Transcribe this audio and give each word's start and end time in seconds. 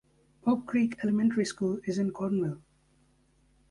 Oak 0.47 0.65
Creek 0.65 0.95
Elementary 1.03 1.45
School 1.45 1.79
is 1.85 1.99
in 1.99 2.11
Cornville. 2.11 2.59